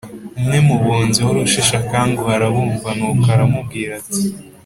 [0.39, 4.21] Umwe mu bunzi wari usheshe akanguhe arabumva, nuko aramubwira ati: